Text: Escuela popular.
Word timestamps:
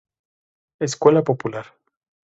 Escuela 0.79 1.23
popular. 1.23 1.67